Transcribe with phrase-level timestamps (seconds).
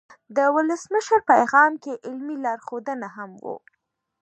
[0.35, 3.57] د ولسمشر پیغام کې علمي لارښودونه هم وو.